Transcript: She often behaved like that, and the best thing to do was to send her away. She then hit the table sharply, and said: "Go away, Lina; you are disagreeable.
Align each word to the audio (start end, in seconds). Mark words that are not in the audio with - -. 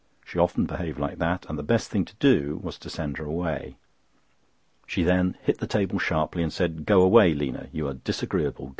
She 0.25 0.39
often 0.39 0.65
behaved 0.65 0.97
like 0.97 1.19
that, 1.19 1.45
and 1.47 1.59
the 1.59 1.61
best 1.61 1.91
thing 1.91 2.05
to 2.05 2.15
do 2.15 2.59
was 2.63 2.79
to 2.79 2.89
send 2.89 3.17
her 3.17 3.25
away. 3.25 3.77
She 4.87 5.03
then 5.03 5.37
hit 5.43 5.59
the 5.59 5.67
table 5.67 5.99
sharply, 5.99 6.41
and 6.41 6.51
said: 6.51 6.87
"Go 6.87 7.03
away, 7.03 7.35
Lina; 7.35 7.67
you 7.71 7.87
are 7.87 7.93
disagreeable. 7.93 8.69